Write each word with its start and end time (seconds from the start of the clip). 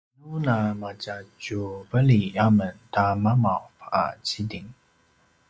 manu 0.19 0.37
na 0.47 0.57
matjatjuveli 0.81 2.21
amen 2.45 2.73
ta 2.93 3.05
mamav 3.23 3.63
a 4.01 4.03
ziting 4.27 4.69